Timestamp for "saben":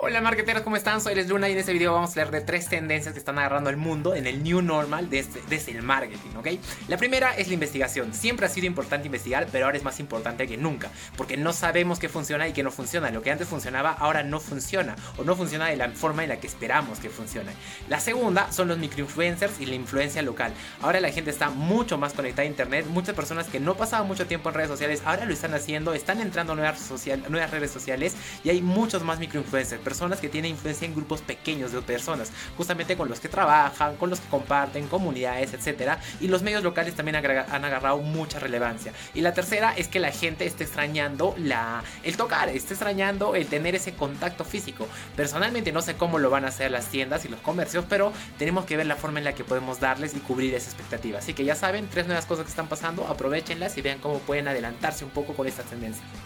51.54-51.88